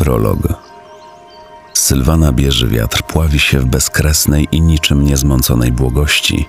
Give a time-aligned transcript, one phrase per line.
[0.00, 0.38] Prolog.
[1.74, 6.48] Sylwana bierze wiatr, pławi się w bezkresnej i niczym niezmąconej błogości,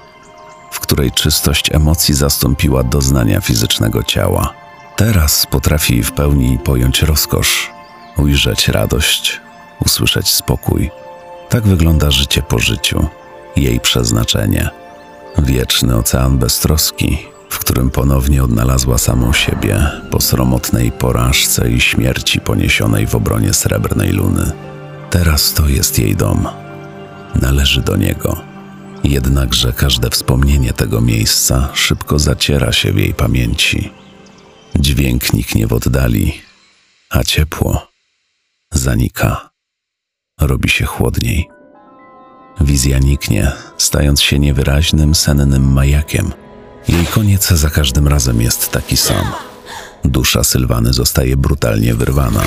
[0.71, 4.53] w której czystość emocji zastąpiła doznania fizycznego ciała.
[4.95, 7.71] Teraz potrafi w pełni pojąć rozkosz,
[8.17, 9.41] ujrzeć radość,
[9.85, 10.91] usłyszeć spokój.
[11.49, 13.07] Tak wygląda życie po życiu,
[13.55, 14.69] jej przeznaczenie.
[15.37, 17.17] Wieczny ocean beztroski,
[17.61, 24.51] którym ponownie odnalazła samą siebie po sromotnej porażce i śmierci poniesionej w obronie srebrnej luny.
[25.09, 26.47] Teraz to jest jej dom.
[27.41, 28.41] Należy do niego.
[29.03, 33.91] Jednakże każde wspomnienie tego miejsca szybko zaciera się w jej pamięci.
[34.75, 36.41] Dźwięk niknie w oddali,
[37.09, 37.87] a ciepło
[38.71, 39.49] zanika.
[40.41, 41.49] Robi się chłodniej.
[42.61, 46.31] Wizja niknie, stając się niewyraźnym, sennym majakiem.
[46.87, 49.25] Jej koniec za każdym razem jest taki sam.
[50.03, 52.41] Dusza Sylwany zostaje brutalnie wyrwana.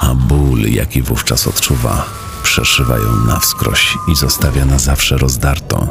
[0.00, 2.04] A ból, jaki wówczas odczuwa,
[2.42, 5.88] przeszywa ją na wskroś i zostawia na zawsze rozdartą,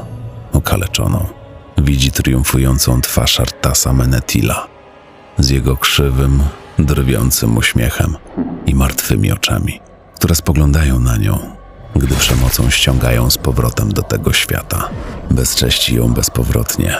[0.53, 1.27] okaleczoną.
[1.77, 4.67] Widzi triumfującą twarz Artasa Menetila
[5.37, 6.43] z jego krzywym,
[6.79, 8.17] drwiącym uśmiechem
[8.65, 9.81] i martwymi oczami,
[10.15, 11.55] które spoglądają na nią,
[11.97, 14.89] gdy przemocą ściągają z powrotem do tego świata.
[15.31, 16.95] Bezcześci ją bezpowrotnie.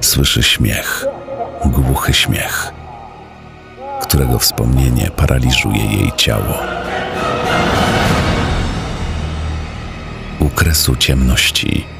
[0.00, 1.04] Słyszy śmiech,
[1.64, 2.72] głuchy śmiech,
[4.02, 6.58] którego wspomnienie paraliżuje jej ciało.
[10.38, 11.97] U kresu ciemności